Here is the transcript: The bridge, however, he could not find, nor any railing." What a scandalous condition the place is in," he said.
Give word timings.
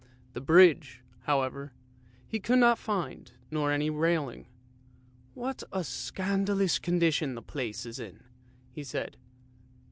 The 0.33 0.41
bridge, 0.41 1.03
however, 1.25 1.73
he 2.27 2.39
could 2.39 2.57
not 2.57 2.79
find, 2.79 3.31
nor 3.51 3.71
any 3.71 3.91
railing." 3.91 4.47
What 5.35 5.61
a 5.71 5.83
scandalous 5.83 6.79
condition 6.79 7.35
the 7.35 7.43
place 7.43 7.85
is 7.85 7.99
in," 7.99 8.23
he 8.71 8.83
said. 8.83 9.15